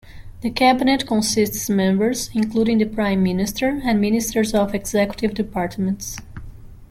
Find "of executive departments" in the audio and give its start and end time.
4.55-6.17